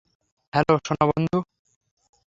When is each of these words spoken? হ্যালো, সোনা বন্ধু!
হ্যালো, 0.53 0.75
সোনা 0.85 1.05
বন্ধু! 1.09 1.37